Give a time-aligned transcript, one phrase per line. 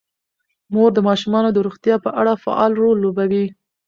[0.73, 3.45] مور د ماشومانو د روغتیا په اړه فعال رول لوبوي.